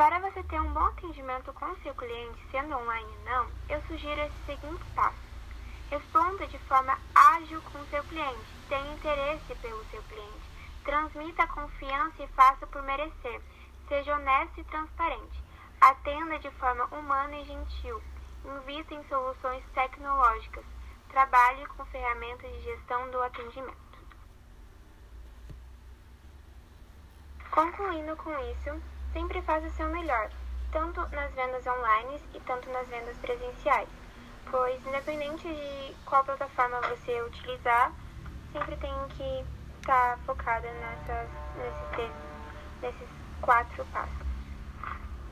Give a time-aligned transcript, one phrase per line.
[0.00, 4.18] Para você ter um bom atendimento com seu cliente, sendo online ou não, eu sugiro
[4.18, 5.20] esses seguintes passos.
[5.90, 10.50] Responda de forma ágil com seu cliente, tenha interesse pelo seu cliente,
[10.84, 13.42] transmita confiança e faça por merecer,
[13.88, 15.44] seja honesto e transparente,
[15.82, 18.02] atenda de forma humana e gentil,
[18.42, 20.64] invista em soluções tecnológicas,
[21.10, 23.76] trabalhe com ferramentas de gestão do atendimento.
[27.50, 28.82] Concluindo com isso,
[29.12, 30.30] sempre faça o seu melhor,
[30.72, 33.88] tanto nas vendas online e tanto nas vendas presenciais,
[34.50, 37.92] pois independente de qual plataforma você utilizar,
[38.52, 39.44] sempre tem que
[39.80, 42.12] estar focada nessas, nesses,
[42.82, 43.08] nesses
[43.40, 44.29] quatro passos.